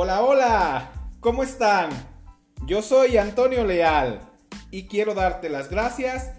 [0.00, 1.90] Hola, hola, ¿cómo están?
[2.66, 4.20] Yo soy Antonio Leal
[4.70, 6.30] y quiero darte las gracias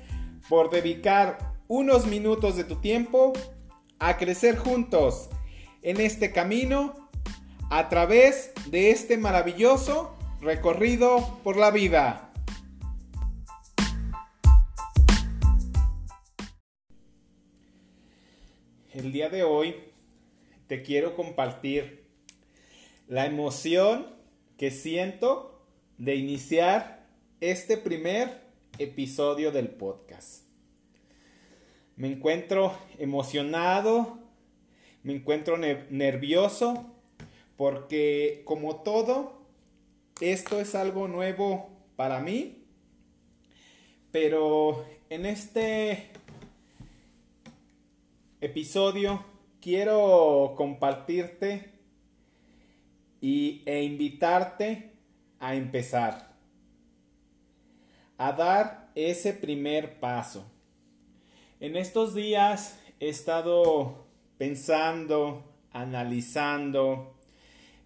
[0.48, 3.34] por dedicar unos minutos de tu tiempo
[4.00, 5.30] a crecer juntos
[5.82, 7.10] en este camino
[7.70, 12.32] a través de este maravilloso recorrido por la vida.
[18.94, 19.76] El día de hoy
[20.68, 22.09] te quiero compartir
[23.10, 24.06] la emoción
[24.56, 25.60] que siento
[25.98, 27.08] de iniciar
[27.42, 28.44] este primer
[28.78, 30.44] episodio del podcast.
[31.96, 34.20] Me encuentro emocionado,
[35.02, 36.86] me encuentro nervioso,
[37.58, 39.42] porque como todo,
[40.22, 42.64] esto es algo nuevo para mí,
[44.12, 46.12] pero en este
[48.40, 49.26] episodio
[49.60, 51.79] quiero compartirte
[53.22, 54.92] y, e invitarte
[55.40, 56.36] a empezar,
[58.18, 60.46] a dar ese primer paso.
[61.60, 64.06] En estos días he estado
[64.38, 67.16] pensando, analizando,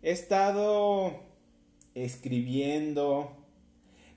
[0.02, 1.22] he estado
[1.96, 3.36] escribiendo,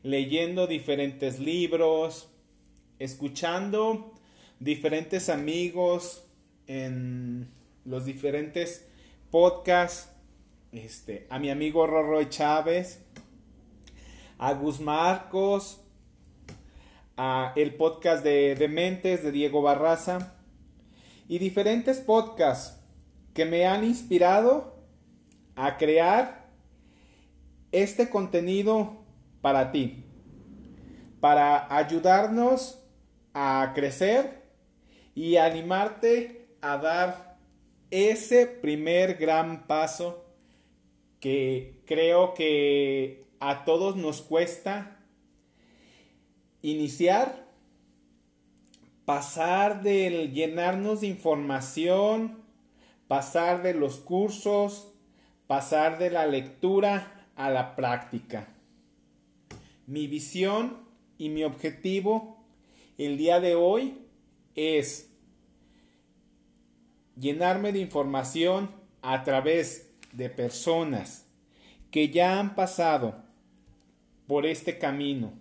[0.03, 2.29] leyendo diferentes libros,
[2.99, 4.13] escuchando
[4.59, 6.25] diferentes amigos
[6.67, 7.49] en
[7.85, 8.89] los diferentes
[9.31, 10.16] podcasts
[10.79, 13.05] este, a mi amigo Rorroy Chávez,
[14.39, 15.81] a Gus Marcos,
[17.17, 20.35] a el podcast de Dementes de Diego Barraza
[21.29, 22.79] y diferentes podcasts
[23.33, 24.77] que me han inspirado
[25.55, 26.51] a crear
[27.73, 29.05] este contenido
[29.41, 30.05] para ti,
[31.21, 32.83] para ayudarnos
[33.33, 34.43] a crecer
[35.15, 37.39] y animarte a dar
[37.91, 40.26] ese primer gran paso
[41.27, 44.97] que creo que a todos nos cuesta
[46.63, 47.49] iniciar,
[49.05, 52.45] pasar del llenarnos de información,
[53.09, 54.93] pasar de los cursos,
[55.49, 58.47] pasar de la lectura a la práctica.
[59.89, 60.77] Mi visión
[61.19, 62.39] y mi objetivo
[62.99, 63.99] el día de hoy
[64.55, 65.11] es
[67.19, 68.71] llenarme de información
[69.03, 71.27] a través de personas
[71.91, 73.23] que ya han pasado
[74.27, 75.33] por este camino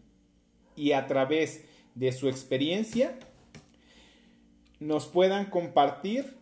[0.75, 1.65] y a través
[1.95, 3.17] de su experiencia
[4.79, 6.37] nos puedan compartir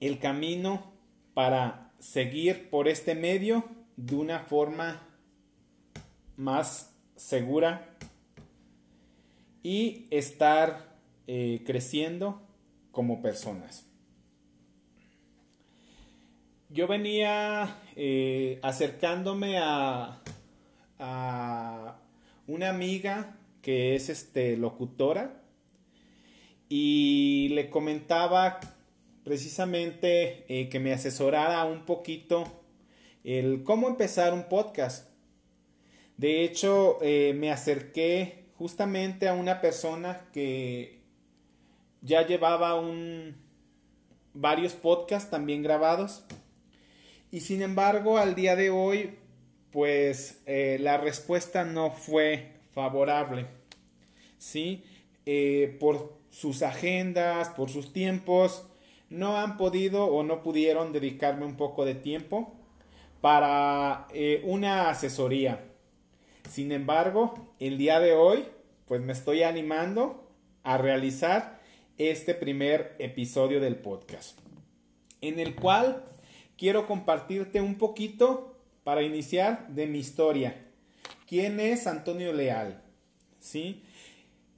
[0.00, 0.92] el camino
[1.34, 3.64] para seguir por este medio
[3.96, 5.02] de una forma
[6.36, 7.96] más segura
[9.62, 10.96] y estar
[11.26, 12.42] eh, creciendo
[12.92, 13.86] como personas
[16.76, 20.20] yo venía eh, acercándome a,
[20.98, 21.96] a,
[22.46, 25.42] una amiga que es este, locutora
[26.68, 28.60] y le comentaba
[29.24, 32.44] precisamente eh, que me asesorara un poquito
[33.24, 35.08] el cómo empezar un podcast.
[36.18, 41.00] De hecho, eh, me acerqué justamente a una persona que
[42.02, 43.34] ya llevaba un,
[44.34, 46.22] varios podcasts también grabados
[47.30, 49.16] y sin embargo, al día de hoy,
[49.72, 53.46] pues eh, la respuesta no fue favorable.
[54.38, 54.84] ¿Sí?
[55.26, 58.66] Eh, por sus agendas, por sus tiempos,
[59.10, 62.54] no han podido o no pudieron dedicarme un poco de tiempo
[63.20, 65.64] para eh, una asesoría.
[66.48, 68.44] Sin embargo, el día de hoy,
[68.86, 70.28] pues me estoy animando
[70.62, 71.60] a realizar
[71.98, 74.38] este primer episodio del podcast,
[75.20, 76.04] en el cual
[76.56, 80.66] quiero compartirte un poquito para iniciar de mi historia.
[81.28, 82.82] ¿Quién es Antonio Leal?
[83.40, 83.82] ¿Sí?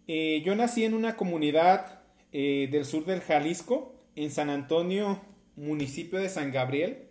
[0.07, 2.01] Eh, yo nací en una comunidad
[2.33, 5.21] eh, del sur del Jalisco, en San Antonio,
[5.57, 7.09] municipio de San Gabriel.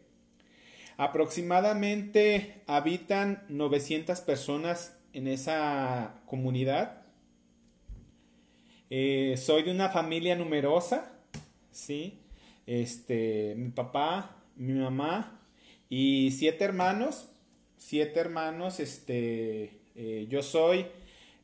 [0.98, 7.04] Aproximadamente habitan 900 personas en esa comunidad.
[8.90, 11.12] Eh, soy de una familia numerosa,
[11.72, 12.20] ¿sí?
[12.66, 15.40] Este, mi papá mi mamá
[15.90, 17.30] y siete hermanos.
[17.78, 20.88] Siete hermanos, este, eh, yo soy,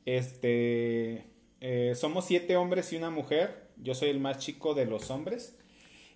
[0.06, 1.24] este,
[1.62, 3.70] eh, somos siete hombres y una mujer.
[3.78, 5.58] Yo soy el más chico de los hombres.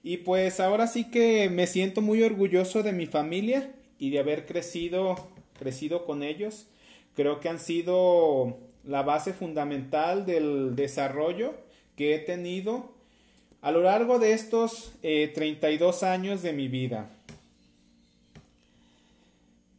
[0.03, 4.45] Y pues ahora sí que me siento muy orgulloso de mi familia y de haber
[4.45, 5.29] crecido,
[5.59, 6.67] crecido con ellos.
[7.15, 11.55] Creo que han sido la base fundamental del desarrollo
[11.95, 12.96] que he tenido
[13.61, 17.09] a lo largo de estos 32 eh, años de mi vida.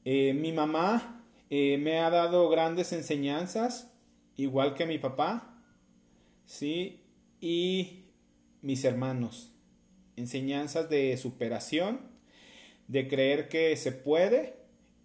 [0.05, 3.93] Eh, mi mamá eh, me ha dado grandes enseñanzas,
[4.37, 5.55] igual que mi papá,
[6.47, 7.03] ¿sí?
[7.41, 8.05] Y
[8.63, 9.53] mis hermanos.
[10.17, 12.01] Enseñanzas de superación,
[12.89, 14.57] de creer que se puede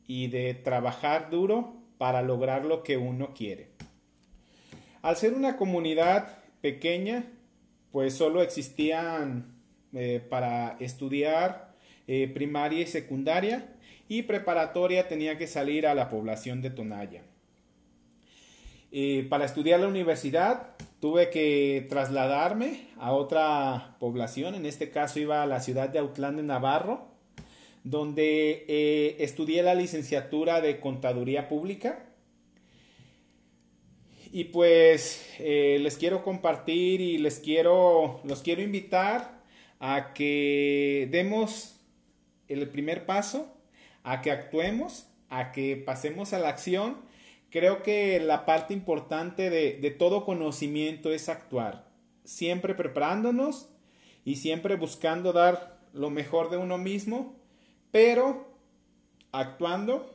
[0.08, 3.70] y de trabajar duro para lograr lo que uno quiere.
[5.02, 7.26] Al ser una comunidad pequeña,
[7.94, 9.54] pues solo existían
[9.94, 11.76] eh, para estudiar
[12.08, 13.70] eh, primaria y secundaria
[14.10, 17.22] y preparatoria tenía que salir a la población de Tonaya.
[18.92, 25.44] Eh, para estudiar la universidad tuve que trasladarme a otra población, en este caso iba
[25.44, 27.10] a la ciudad de Autlán de Navarro,
[27.84, 28.66] donde
[29.20, 32.13] estudié la licenciatura de Contaduría Pública
[34.34, 39.44] y pues eh, les quiero compartir y les quiero, los quiero invitar
[39.80, 41.80] a que demos
[42.48, 43.56] el primer paso,
[44.02, 46.98] a que actuemos, a que pasemos a la acción.
[47.52, 51.88] Creo que la parte importante de, de todo conocimiento es actuar,
[52.24, 53.70] siempre preparándonos
[54.26, 57.36] y siempre buscando dar lo mejor de uno mismo,
[57.92, 58.58] pero
[59.32, 60.12] actuando.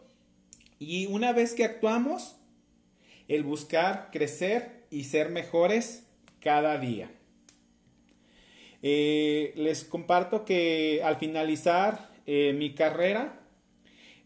[0.81, 2.38] Y una vez que actuamos,
[3.28, 6.06] el buscar crecer y ser mejores
[6.40, 7.10] cada día.
[8.82, 13.40] Eh, les comparto que al finalizar eh, mi carrera,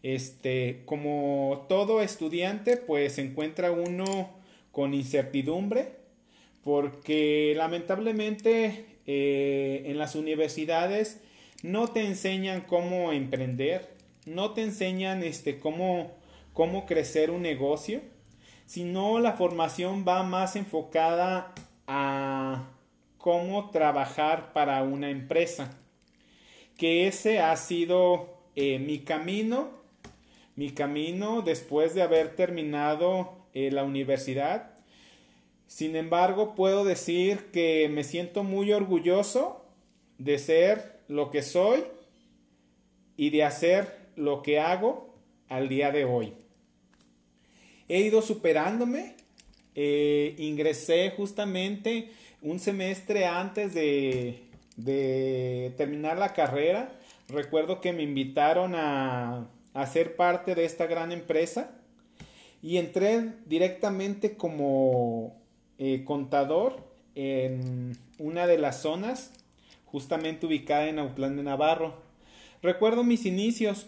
[0.03, 4.31] este, como todo estudiante, pues se encuentra uno
[4.71, 5.93] con incertidumbre,
[6.63, 11.21] porque lamentablemente eh, en las universidades
[11.61, 13.89] no te enseñan cómo emprender,
[14.25, 16.11] no te enseñan este, cómo,
[16.53, 18.01] cómo crecer un negocio
[18.65, 21.53] sino la formación va más enfocada
[21.87, 22.63] a
[23.17, 25.77] cómo trabajar para una empresa.
[26.77, 29.69] Que ese ha sido eh, mi camino,
[30.55, 34.71] mi camino después de haber terminado eh, la universidad.
[35.67, 39.65] Sin embargo, puedo decir que me siento muy orgulloso
[40.17, 41.83] de ser lo que soy
[43.17, 45.15] y de hacer lo que hago
[45.47, 46.33] al día de hoy
[47.93, 49.15] he ido superándome.
[49.75, 52.09] Eh, ingresé justamente
[52.41, 54.41] un semestre antes de,
[55.77, 56.91] terminar la carrera.
[57.29, 61.71] Recuerdo que me invitaron a, a ser parte de esta gran empresa
[62.63, 65.39] y entré directamente como
[65.77, 69.31] eh, contador en una de las zonas
[69.85, 72.01] justamente ubicada en Autlán de Navarro.
[72.63, 73.85] Recuerdo mis inicios.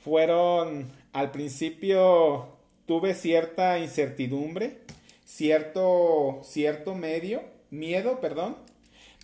[0.00, 2.55] Fueron al principio
[2.86, 4.78] tuve cierta incertidumbre,
[5.24, 8.56] cierto, cierto medio, miedo, perdón,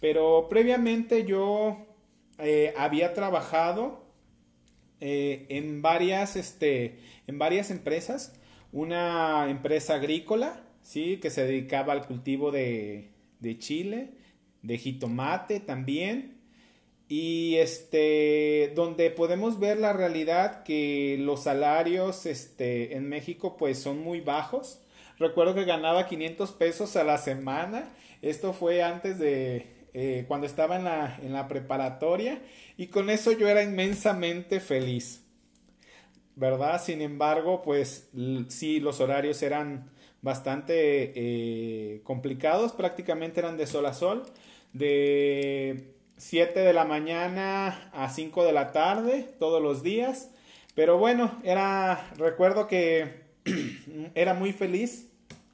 [0.01, 1.87] pero previamente yo
[2.39, 4.05] eh, había trabajado
[5.01, 8.39] eh, en, varias, este, en varias empresas,
[8.73, 11.19] una empresa agrícola, ¿sí?
[11.19, 13.11] que se dedicaba al cultivo de,
[13.41, 14.11] de chile,
[14.63, 16.42] de jitomate también,
[17.15, 24.03] y este donde podemos ver la realidad que los salarios este en México pues son
[24.03, 24.81] muy bajos.
[25.19, 27.93] Recuerdo que ganaba 500 pesos a la semana.
[28.23, 32.41] Esto fue antes de eh, cuando estaba en la, en la preparatoria.
[32.79, 35.21] Y con eso yo era inmensamente feliz
[36.35, 38.09] verdad sin embargo pues
[38.49, 39.91] sí los horarios eran
[40.23, 42.73] bastante eh, complicados.
[42.73, 44.25] Prácticamente eran de sol a sol.
[44.73, 45.93] De
[46.23, 50.31] 7 de la mañana a 5 de la tarde todos los días.
[50.77, 53.23] Pero bueno, era recuerdo que
[54.15, 55.11] era muy feliz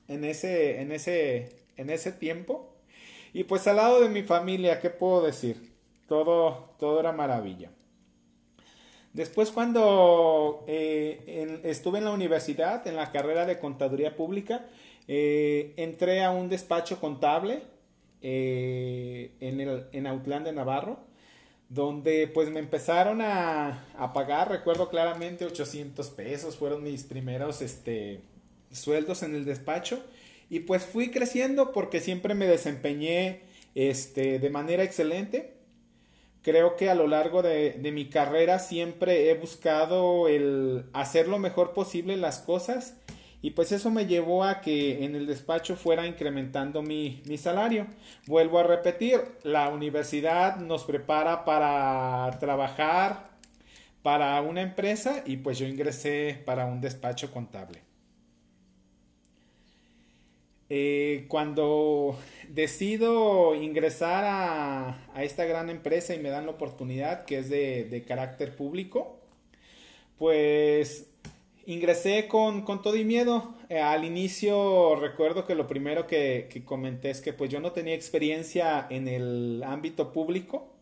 [0.08, 2.76] en ese en ese en ese tiempo.
[3.32, 5.72] Y pues al lado de mi familia, ¿qué puedo decir?
[6.06, 7.70] Todo todo era maravilla.
[9.14, 14.66] Después cuando eh, estuve en la universidad, en la carrera de contaduría pública,
[15.08, 17.62] eh, entré a un despacho contable
[18.22, 20.98] eh, en, el, en Autlán de Navarro,
[21.68, 28.20] donde pues me empezaron a, a, pagar, recuerdo claramente 800 pesos, fueron mis primeros este,
[28.70, 30.02] sueldos en el despacho
[30.50, 33.42] y pues fui creciendo porque siempre me desempeñé
[33.74, 35.54] este, de manera excelente.
[36.42, 41.38] Creo que a lo largo de, de mi carrera siempre he buscado el hacer lo
[41.38, 42.94] mejor posible las cosas
[43.40, 47.86] y pues eso me llevó a que en el despacho fuera incrementando mi, mi, salario.
[48.26, 53.30] Vuelvo a repetir, la universidad nos prepara para trabajar
[54.02, 57.80] para una empresa y pues yo ingresé para un despacho contable.
[60.70, 62.18] Eh, cuando
[62.48, 67.84] decido ingresar a, a, esta gran empresa y me dan la oportunidad que es de,
[67.84, 69.20] de carácter público,
[70.18, 71.06] pues
[71.68, 73.54] ingresé con, con todo y miedo.
[73.68, 77.72] Eh, al inicio recuerdo que lo primero que, que, comenté es que pues yo no
[77.72, 80.72] tenía experiencia en el ámbito público.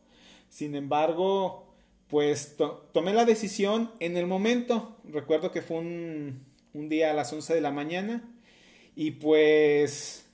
[0.48, 1.74] Sin embargo,
[2.06, 2.56] pues
[2.92, 4.96] tomé la decisión en el momento.
[5.04, 8.22] Recuerdo que fue un, un día a las 11 de la mañana
[8.94, 10.24] y pues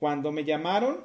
[0.00, 1.04] cuando me llamaron,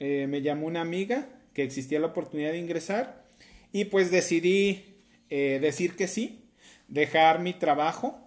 [0.00, 3.24] eh, me llamó una amiga que existía la oportunidad de ingresar
[3.72, 4.84] y pues decidí
[5.30, 6.44] eh, decir que sí,
[6.88, 8.18] dejar mi trabajo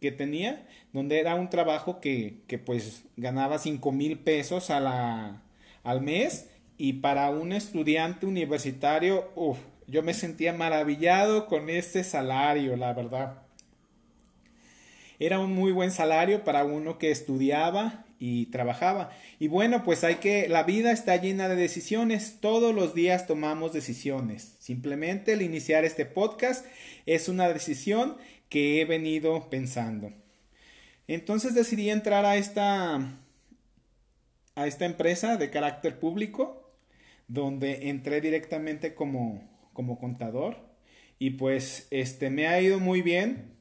[0.00, 5.42] que tenía, donde era un trabajo que, que pues ganaba 5 mil pesos a
[5.84, 12.76] al mes y para un estudiante universitario, uf, yo me sentía maravillado con este salario,
[12.76, 13.42] la verdad.
[15.18, 19.10] Era un muy buen salario para uno que estudiaba y trabajaba.
[19.38, 23.72] Y bueno, pues hay que, la vida está llena de decisiones, todos los días tomamos
[23.72, 24.56] decisiones.
[24.58, 26.66] Simplemente el iniciar este podcast
[27.06, 28.16] es una decisión
[28.48, 30.12] que he venido pensando.
[31.06, 32.96] Entonces decidí entrar a esta,
[34.54, 36.68] a esta empresa de carácter público,
[37.28, 40.68] donde entré directamente como, como contador
[41.18, 43.57] y pues este me ha ido muy bien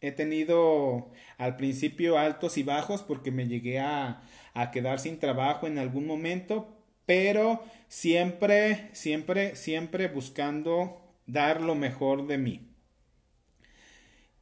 [0.00, 4.22] He tenido al principio altos y bajos porque me llegué a,
[4.54, 6.76] a quedar sin trabajo en algún momento,
[7.06, 12.68] pero siempre, siempre, siempre buscando dar lo mejor de mí.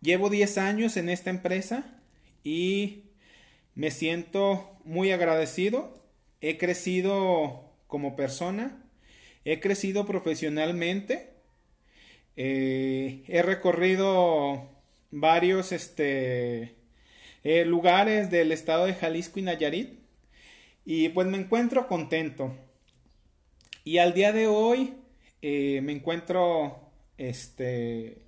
[0.00, 1.99] Llevo 10 años en esta empresa
[2.42, 3.04] y
[3.75, 6.04] me siento muy agradecido.
[6.40, 8.84] He crecido como persona,
[9.44, 11.30] he crecido profesionalmente,
[12.37, 14.73] eh, he recorrido
[15.14, 16.75] varios este,
[17.44, 20.00] eh, lugares del estado de Jalisco y Nayarit.
[20.85, 22.54] Y pues me encuentro contento.
[23.85, 24.94] Y al día de hoy
[25.40, 28.23] eh, me encuentro este,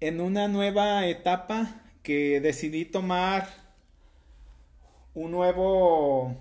[0.00, 3.48] en una nueva etapa que decidí tomar
[5.14, 6.36] un nuevo,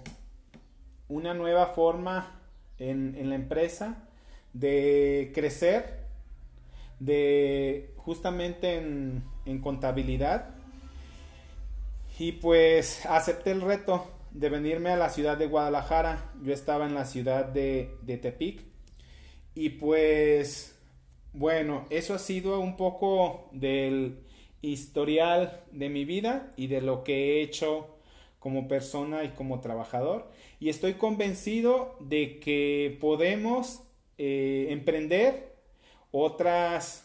[1.08, 2.40] una nueva forma
[2.80, 4.08] en, en la empresa
[4.54, 6.05] de crecer
[7.00, 10.56] de justamente en, en contabilidad.
[12.18, 16.32] Y pues acepté el reto de venirme a la ciudad de Guadalajara.
[16.44, 18.62] Yo estaba en la ciudad de, de Tepic.
[19.54, 20.78] Y pues
[21.34, 24.20] bueno, eso ha sido un poco del
[24.62, 27.96] historial de mi vida y de lo que he hecho
[28.40, 30.30] como persona y como trabajador.
[30.60, 33.84] Y estoy convencido de que podemos
[34.18, 35.55] eh, emprender
[36.18, 37.04] otras,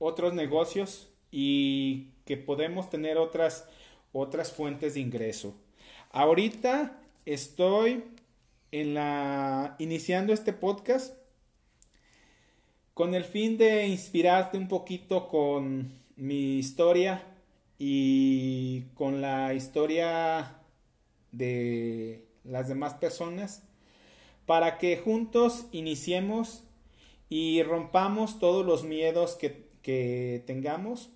[0.00, 3.68] otros negocios y que podemos tener otras,
[4.12, 5.54] otras fuentes de ingreso.
[6.10, 8.02] Ahorita estoy
[8.72, 11.14] en la, iniciando este podcast
[12.94, 17.22] con el fin de inspirarte un poquito con mi historia
[17.78, 20.56] y con la historia
[21.30, 23.62] de las demás personas
[24.46, 26.64] para que juntos iniciemos
[27.28, 31.10] y rompamos todos los miedos que, que tengamos.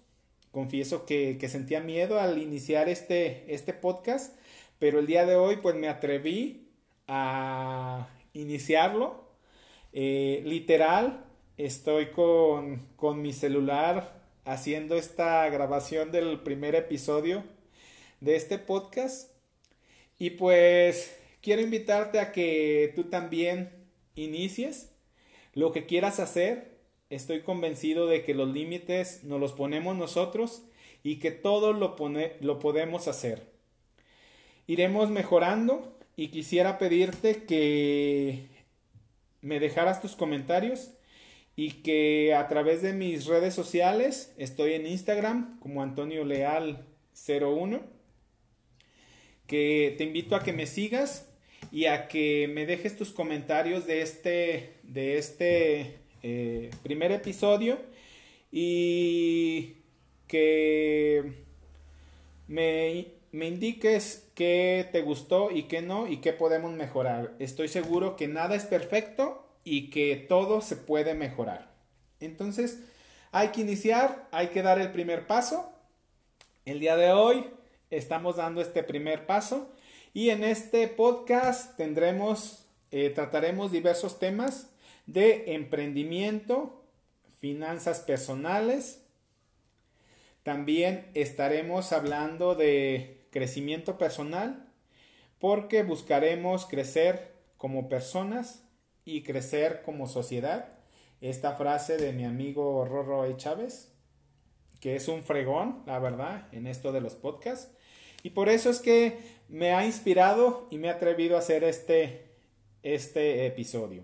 [0.50, 4.36] Confieso que, sentía miedo al iniciar este, este podcast,
[4.78, 6.68] pero el día de hoy pues me atreví
[7.08, 9.24] a iniciarlo.
[9.94, 11.24] Eh, literal,
[11.56, 17.44] estoy con, con mi celular haciendo esta grabación del primer episodio
[18.20, 19.30] de este podcast.
[20.18, 23.70] Y pues quiero invitarte a que tú también
[24.14, 24.91] inicies
[25.54, 26.78] lo que quieras hacer,
[27.10, 30.62] estoy convencido de que los límites nos los ponemos nosotros
[31.02, 31.96] y que todo lo,
[32.40, 33.46] lo podemos hacer.
[34.66, 38.46] Iremos mejorando y quisiera pedirte que
[39.40, 40.92] me dejaras tus comentarios
[41.56, 46.86] y que a través de mis redes sociales, estoy en Instagram como Antonio Leal
[47.28, 47.80] 01,
[49.46, 51.31] que te invito a que me sigas
[51.70, 57.78] y a que me dejes tus comentarios de este, de este eh, primer episodio
[58.50, 59.76] y
[60.26, 61.32] que
[62.48, 67.34] me, me indiques qué te gustó y qué no y qué podemos mejorar.
[67.38, 71.72] Estoy seguro que nada es perfecto y que todo se puede mejorar.
[72.20, 72.80] Entonces,
[73.30, 75.72] hay que iniciar, hay que dar el primer paso.
[76.64, 77.46] El día de hoy
[77.90, 79.70] estamos dando este primer paso
[80.12, 84.70] y en este podcast tendremos, eh, trataremos diversos temas
[85.06, 86.84] de emprendimiento,
[87.40, 89.04] finanzas personales.
[90.42, 94.68] También estaremos hablando de crecimiento personal
[95.38, 98.64] porque buscaremos crecer como personas
[99.04, 100.78] y crecer como sociedad.
[101.20, 103.36] Esta frase de mi amigo Rorro E.
[103.36, 103.92] Chávez
[104.82, 107.72] que es un fregón, la verdad, en esto de los podcasts.
[108.24, 109.16] Y por eso es que
[109.52, 112.30] me ha inspirado y me ha atrevido a hacer este,
[112.82, 114.02] este episodio.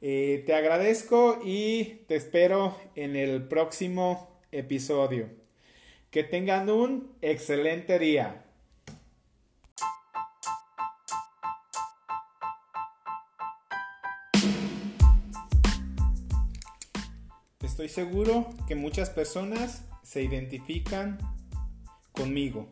[0.00, 5.30] Eh, te agradezco y te espero en el próximo episodio.
[6.10, 8.44] Que tengan un excelente día.
[17.62, 21.18] Estoy seguro que muchas personas se identifican
[22.12, 22.68] conmigo,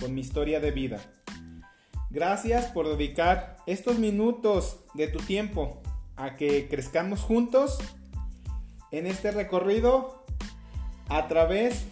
[0.00, 1.00] con mi historia de vida.
[2.10, 5.82] Gracias por dedicar estos minutos de tu tiempo
[6.16, 7.78] a que crezcamos juntos
[8.92, 10.24] en este recorrido
[11.08, 11.84] a través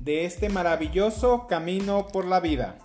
[0.00, 2.78] de este maravilloso camino por la vida.